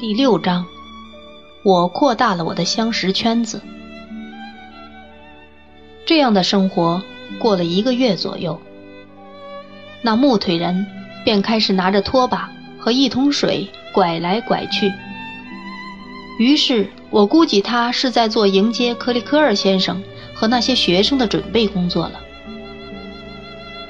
[0.00, 0.64] 第六章，
[1.62, 3.60] 我扩大了我的相识圈子。
[6.06, 7.02] 这样的生活
[7.38, 8.58] 过了一个月左右，
[10.00, 10.86] 那木腿人
[11.22, 14.90] 便开始拿着拖把和一桶水拐来拐去。
[16.38, 22.18] 于是我估计他是在做迎接克里科尔先生和那些学生的准备工作了。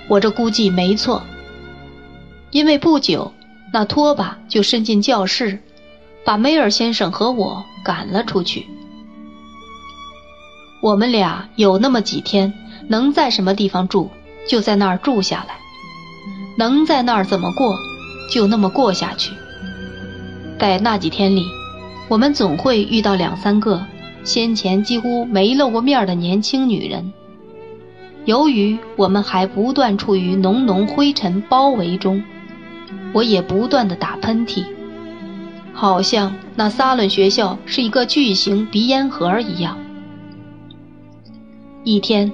[0.09, 1.23] 我这估计没错，
[2.51, 3.33] 因为不久
[3.73, 5.63] 那拖把就伸进教室。
[6.31, 8.69] 把梅尔先生和我赶了出去。
[10.81, 12.55] 我们俩有那么几天，
[12.87, 14.09] 能在什么地方住，
[14.49, 15.57] 就在那儿住下来；
[16.57, 17.75] 能在那儿怎么过，
[18.33, 19.33] 就那么过下去。
[20.57, 21.45] 在那几天里，
[22.09, 23.85] 我们总会遇到两三个
[24.23, 27.13] 先前几乎没露过面的年轻女人。
[28.25, 32.23] 由于我们还不断处于浓浓灰尘包围中，
[33.13, 34.65] 我也不断的打喷嚏。
[35.81, 39.79] 好像那萨伦学校是一个巨型鼻烟盒一样。
[41.85, 42.31] 一天，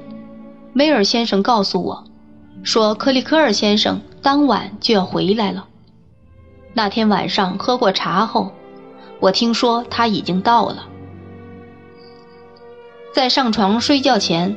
[0.72, 2.02] 梅尔先生告诉我，
[2.64, 5.69] 说克里科尔先生当晚就要回来了。
[6.74, 8.50] 那天晚上喝过茶后，
[9.20, 10.89] 我听说他已经到了。
[13.12, 14.56] 在上床睡觉前，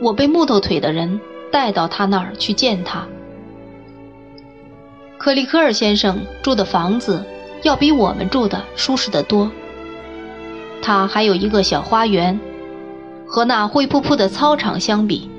[0.00, 1.20] 我被木头腿的人
[1.50, 3.08] 带到他那儿去见他。
[5.18, 7.26] 克里科尔先生住的房子。
[7.62, 9.50] 要比我们住的舒适得多。
[10.82, 12.40] 它还有一个小花园，
[13.26, 15.30] 和那灰扑扑的操场相比，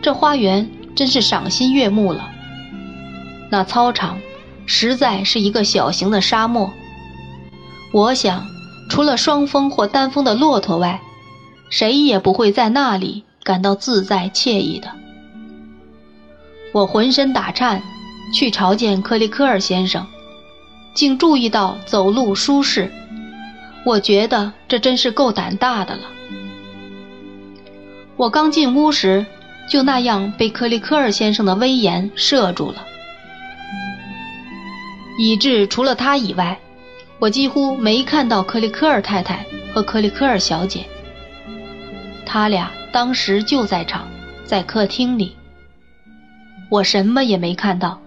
[0.00, 2.30] 这花园真是赏心悦目了。
[3.50, 4.18] 那操场
[4.66, 6.70] 实在是一个小型的沙漠。
[7.92, 8.46] 我想，
[8.88, 11.00] 除了双峰或单峰的骆驼外，
[11.70, 14.88] 谁也不会在那里感到自在惬意的。
[16.72, 17.82] 我浑身打颤，
[18.32, 20.06] 去朝见克利科尔先生。
[20.94, 22.90] 竟注意到走路舒适，
[23.84, 26.02] 我觉得这真是够胆大的了。
[28.16, 29.26] 我刚进屋时，
[29.68, 32.86] 就那样被克里克尔先生的威严摄住了，
[35.18, 36.58] 以致除了他以外，
[37.18, 39.44] 我几乎没看到克里克尔太太
[39.74, 40.86] 和克里克尔小姐。
[42.24, 44.08] 他俩当时就在场，
[44.44, 45.36] 在客厅里，
[46.70, 48.00] 我什么也没看到。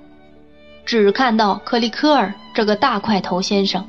[0.86, 3.88] 只看到克里克尔这个大块头先生，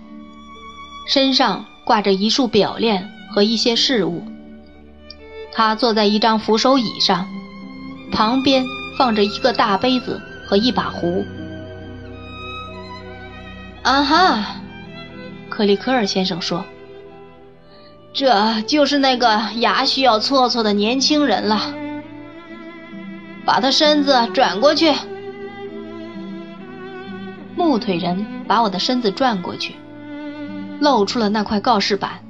[1.06, 4.22] 身上挂着一束表链和一些饰物。
[5.54, 7.26] 他坐在一张扶手椅上，
[8.12, 8.62] 旁边
[8.98, 11.24] 放着一个大杯子和一把壶。
[13.84, 14.56] 啊哈，
[15.48, 16.62] 克里科尔先生说
[18.12, 21.74] ：“这就是那个牙需要搓搓的年轻人了。
[23.46, 24.92] 把他身子转过去。”
[27.68, 29.74] 木腿人把我的身子转过去，
[30.80, 32.24] 露出了那块告示板，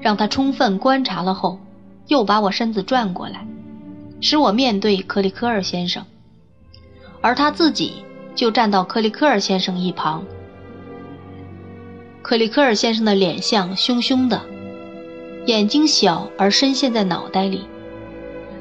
[0.00, 1.58] 让他充分观察了后，
[2.06, 3.44] 又把我身子转过来，
[4.20, 6.04] 使我面对克里科尔先生，
[7.20, 8.04] 而他自己
[8.36, 10.24] 就站到克里科尔先生一旁。
[12.22, 14.40] 克里科尔先生的脸相凶凶的，
[15.46, 17.66] 眼睛小而深陷在脑袋里，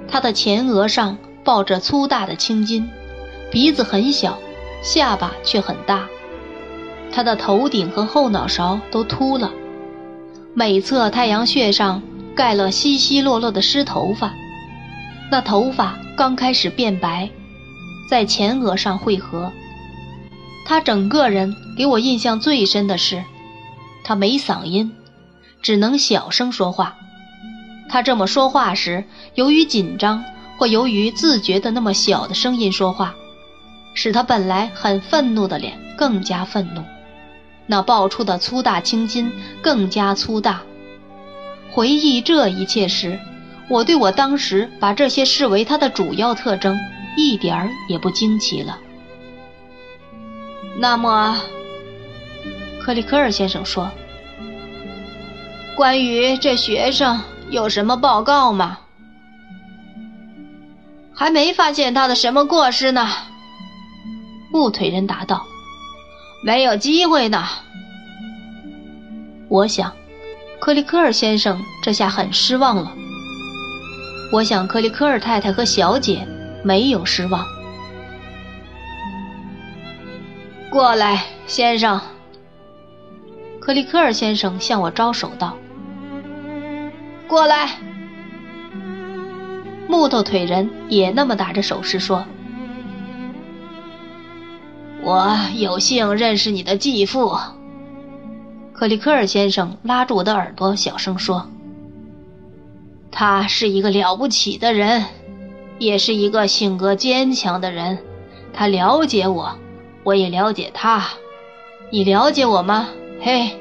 [0.07, 2.89] 他的前额上抱着粗大的青筋，
[3.51, 4.39] 鼻子很小。
[4.81, 6.07] 下巴却很大，
[7.11, 9.51] 他的头顶和后脑勺都秃了，
[10.53, 12.01] 每侧太阳穴上
[12.35, 14.33] 盖了稀稀落落的湿头发，
[15.29, 17.29] 那头发刚开始变白，
[18.09, 19.51] 在前额上汇合。
[20.65, 23.23] 他整个人给我印象最深的是，
[24.03, 24.91] 他没嗓音，
[25.61, 26.95] 只能小声说话。
[27.89, 29.05] 他这么说话时，
[29.35, 30.23] 由于紧张
[30.57, 33.15] 或由于自觉的那么小的声音说话。
[33.97, 36.83] 使他本来很愤怒的脸更加愤怒，
[37.65, 40.61] 那爆出的粗大青筋更加粗大。
[41.71, 43.19] 回忆这一切时，
[43.67, 46.77] 我对我当时把这些视为他的主要特征
[47.17, 48.77] 一点儿也不惊奇了。
[50.77, 51.41] 那么，
[52.79, 53.89] 克里科尔先生说
[55.75, 58.77] ：“关于这学生有什么报告吗？”
[61.17, 63.07] 还没发现他的什么过失呢。
[64.57, 65.45] 木腿人答道
[66.43, 67.45] ：“没有机会呢。”
[69.49, 69.93] 我想，
[70.59, 72.91] 克里科尔先生这下很失望了。
[74.31, 76.27] 我想，克里科尔太太和小姐
[76.63, 77.45] 没有失望。
[80.71, 82.01] 过来，先生。
[83.61, 85.55] 克里科尔先生向我招手道
[87.29, 87.69] ：“过来。”
[89.87, 92.25] 木头腿人也那么打着手势说。
[95.07, 97.37] 我有幸认识你的继父，
[98.73, 101.47] 克里科尔先生拉住我的耳朵，小声说
[103.09, 105.05] ：“他是一个了不起的人，
[105.79, 107.99] 也是一个性格坚强的人。
[108.51, 109.57] 他了解我，
[110.03, 111.07] 我也了解他。
[111.89, 112.89] 你了解我吗？
[113.21, 113.51] 嘿。”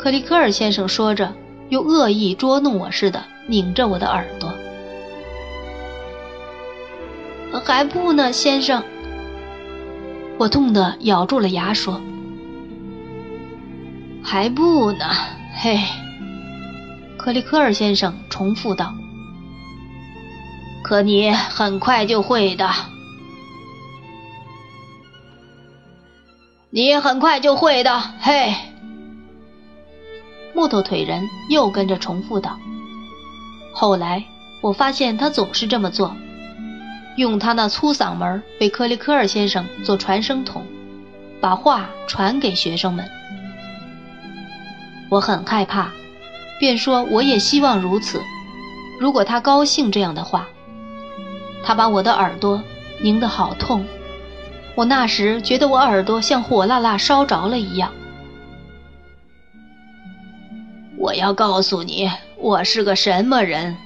[0.00, 1.30] 克里科尔先生说着，
[1.68, 4.50] 又恶意捉弄我似的拧着我的耳朵。
[7.62, 8.82] 还不呢，先生。
[10.38, 12.00] 我痛得咬住了牙说。
[14.22, 15.04] 还不呢，
[15.54, 15.78] 嘿，
[17.16, 18.92] 克里科尔先生重复道。
[20.82, 22.68] 可你很快就会的，
[26.70, 28.54] 你很快就会的，嘿。
[30.54, 32.58] 木头腿人又跟着重复道。
[33.74, 34.24] 后来
[34.62, 36.16] 我发现他总是这么做，
[37.16, 40.64] 用他那粗嗓门为克里科尔先生做传声筒，
[41.40, 43.08] 把话传给学生们。
[45.08, 45.88] 我很害怕，
[46.60, 48.20] 便说我也希望如此。
[49.00, 50.46] 如果他高兴这样的话，
[51.64, 52.62] 他把我的耳朵
[53.00, 53.84] 拧得好痛。
[54.74, 57.92] 我那时觉得我耳朵像火辣辣烧着了一样。
[60.98, 63.76] 我要告诉你，我是个什么人。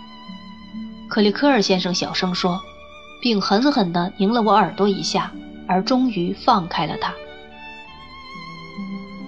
[1.09, 2.61] 克里科尔先生小声说，
[3.21, 5.33] 并狠狠地拧了我耳朵一下，
[5.67, 7.13] 而终于放开了他。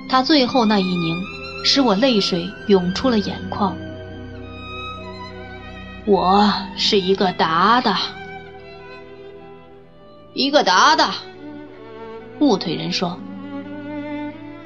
[0.09, 1.17] 他最后那一拧。
[1.65, 3.77] 使我泪水涌出了眼眶。
[6.05, 8.01] 我是一个达达，
[10.35, 11.15] 一个达达。
[12.41, 13.17] 木腿人说：“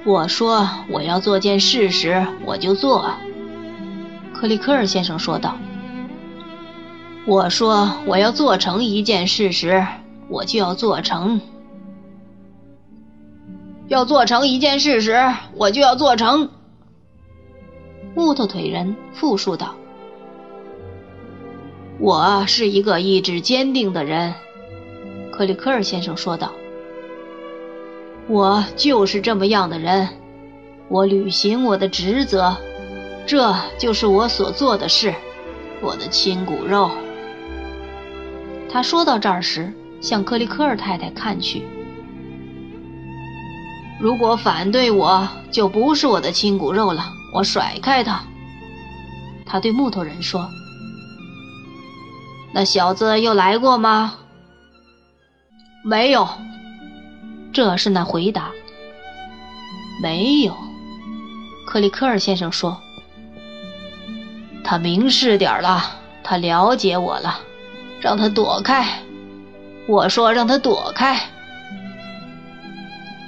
[0.07, 3.11] 我说我要做件事时，我就做。”
[4.33, 5.59] 克里科尔先生说道
[7.27, 9.85] ：“我说我要做成一件事时，
[10.29, 11.41] 我就要做成。
[13.89, 15.17] 要做成一件事时，
[15.55, 16.49] 我就要做成。”
[18.15, 19.75] 木头腿人复述道
[21.99, 24.33] ：“我是一个意志坚定的人。”
[25.33, 26.53] 克里科尔先生说道
[28.29, 30.09] ：“我就是这么样的人。
[30.89, 32.57] 我履行我的职责，
[33.27, 35.13] 这就是我所做的事。
[35.81, 36.89] 我的亲骨肉。”
[38.71, 41.65] 他说到这儿时，向克里科尔太太看去。
[43.99, 47.13] 如果反对我，就不是我的亲骨肉了。
[47.33, 48.23] 我甩开他。
[49.47, 50.49] 他对木头人说
[52.53, 54.15] ：“那小子又来过吗
[55.83, 56.29] ？”“没有。”
[57.53, 58.51] 这是那回答。
[60.03, 60.55] “没有。”
[61.67, 62.79] 克里科尔先生说
[64.63, 65.83] ：“他明示点了，
[66.23, 67.39] 他了解我了，
[68.07, 68.87] 让他躲开。”
[69.89, 71.21] 我说：“让他躲开。”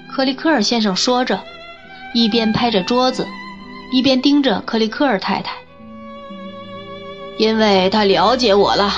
[0.09, 1.41] 克里克尔先生说着，
[2.15, 3.27] 一边拍着桌子。
[3.91, 5.51] 一边盯着克里克尔太太，
[7.39, 8.93] 因为他了解我了。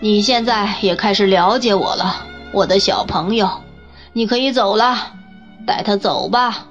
[0.00, 3.46] 你现在也开始了解我了，我的小朋友。
[4.14, 5.12] 你可以走了，
[5.66, 6.66] 带他走吧。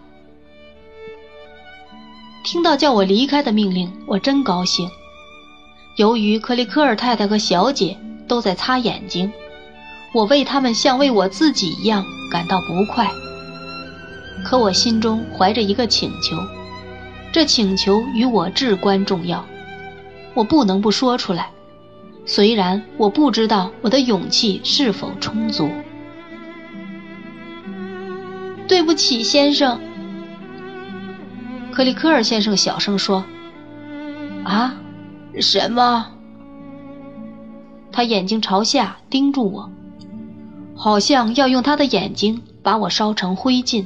[2.44, 4.90] 听到叫我离开的命令，我真高兴。
[5.96, 7.96] 由于克里科尔太太和小姐
[8.28, 9.32] 都在擦眼睛，
[10.12, 13.12] 我为他们像为我自己一样感到不快。
[14.44, 16.36] 可我心中怀着一个请求。
[17.32, 19.46] 这请求与我至关重要，
[20.34, 21.50] 我不能不说出来。
[22.26, 25.70] 虽然我不知道我的勇气是否充足。
[28.68, 29.80] 对不起，先生。
[31.72, 33.26] 克里科尔先生小声说：“，
[35.42, 36.08] 什么？”
[37.92, 39.70] 他眼睛朝下盯住我，
[40.76, 43.86] 好像要用他的眼睛把我烧成灰烬。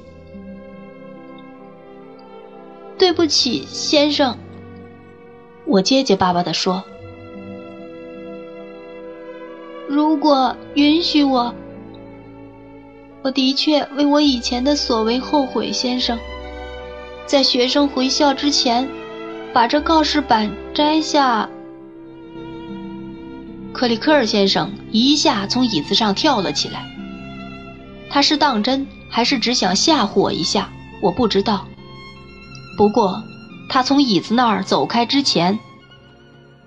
[2.97, 4.37] 对不起，先生。
[5.65, 6.83] 我结结巴巴地说
[9.89, 11.53] ：“如果允许我，
[13.21, 16.17] 我的确为我以前的所为后悔，先生。
[17.25, 18.87] 在学生回校之前，
[19.53, 21.49] 把这告示板摘下。”
[23.73, 26.85] 克里克尔先生一下从椅子上跳了起来。
[28.09, 30.69] 他是当真，还是只想吓唬我一下？
[31.01, 31.67] 我不知道。
[32.77, 33.21] 不过，
[33.69, 35.59] 他从椅子那儿走开之前，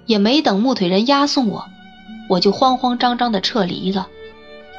[0.07, 1.65] 也没等木腿人押送我，
[2.29, 4.07] 我就慌慌张张地撤离了，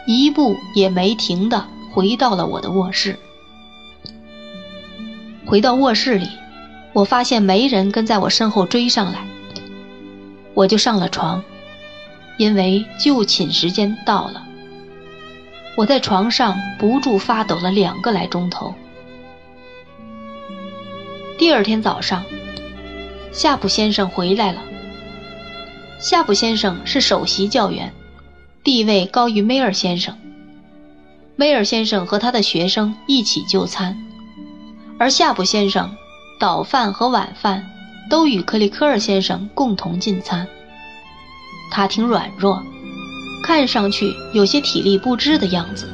[0.06, 3.18] 一步也没停地回到了我的卧室。
[5.46, 6.30] 回到卧室里，
[6.94, 9.20] 我发现没人跟在我身后追上来，
[10.54, 11.44] 我就上了床，
[12.38, 14.46] 因为就寝时间到了。
[15.78, 18.76] 我在床上不住发抖了两个来钟头。
[21.38, 22.24] 第二天早上，
[23.32, 24.62] 夏普先生回来了。
[25.98, 27.94] 夏普先生是首席教员，
[28.64, 30.18] 地位高于梅尔先生。
[31.38, 33.98] 梅尔先生和他的学生一起就餐，
[35.00, 35.96] 而夏普先生
[36.42, 37.64] 早饭和晚饭
[38.10, 40.48] 都与克里科尔先生共同进餐。
[41.70, 42.64] 他挺软弱，
[43.44, 45.88] 看上去有些体力不支的样子，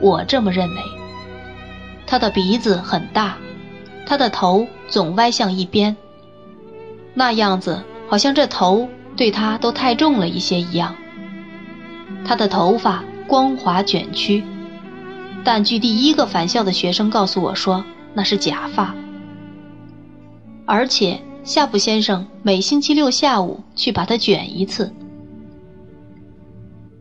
[0.00, 0.76] 我这么认为。
[2.06, 3.36] 他的鼻子很大，
[4.06, 5.96] 他的头总歪向一边，
[7.12, 10.94] 那样子好像这头对他都太重了一些一样。
[12.24, 14.44] 他的头发光滑卷曲，
[15.42, 18.94] 但据第一个返校的学生告诉我说，那是假发。
[20.70, 24.94] 而且夏普先生每星期六下午去把它卷一次。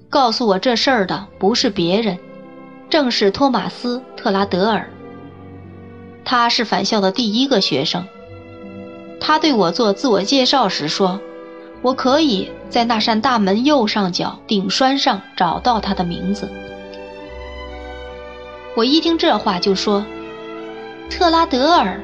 [0.09, 2.17] 告诉我这事儿的不是别人，
[2.89, 4.89] 正是托马斯·特拉德尔。
[6.25, 8.03] 他是返校的第一个学生。
[9.21, 11.21] 他对我做自我介绍时说
[11.83, 16.49] ：“我可以在那扇大门右上角顶栓上找到他的名字。”
[18.75, 20.03] 我一听这话就说
[21.07, 22.01] ：“特拉德尔。”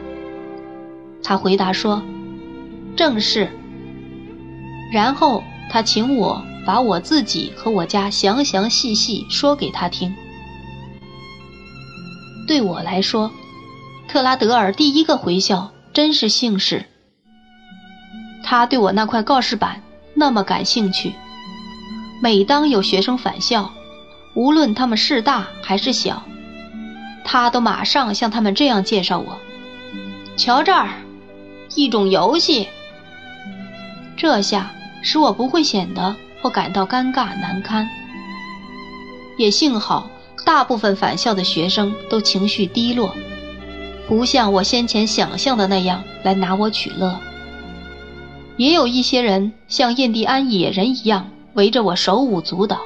[1.26, 2.02] 他回答说
[2.96, 3.50] ：“正是。”
[4.94, 10.16] 然后他请我把我自己和我家详详细细说给他听。
[12.48, 13.32] 对我来说，
[14.08, 16.86] 特拉德尔第一个回校真是幸事。
[18.44, 19.82] 他对我那块告示板
[20.14, 21.12] 那么感兴趣，
[22.22, 23.72] 每当有学生返校，
[24.36, 26.22] 无论他们是大还是小，
[27.24, 29.40] 他都马上向他们这样介绍我
[30.38, 30.90] ：“瞧这儿，
[31.76, 32.68] 一种游戏。”
[34.18, 37.88] 这下使我不会显得或感到尴尬难堪。
[39.38, 40.10] 也幸好，
[40.46, 43.14] 大部分返校的学生都情绪低落。
[44.08, 47.20] 不像我先前想象的那样来拿我取乐，
[48.56, 52.80] 也有一些人像印第安野人一样围着我手舞足蹈，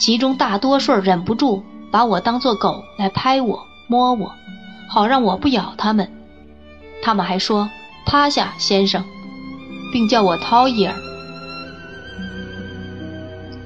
[0.00, 4.32] 其中大多数忍不住把我当作狗来拍我、摸我，
[4.88, 6.10] 好让我不咬他们。
[7.02, 7.68] 他们还说
[8.04, 9.04] ：“趴下，先生，
[9.92, 10.94] 并叫我掏一尔。”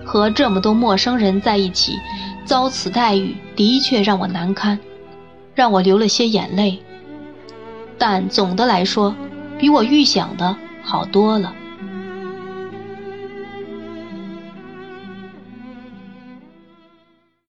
[0.05, 1.99] 和这么多陌生人在一起，
[2.45, 4.79] 遭此待遇的确让我难堪。
[5.55, 6.83] 让我流了些眼泪，
[7.99, 9.15] 但总的来说，
[9.59, 11.55] 比我预想的好多了。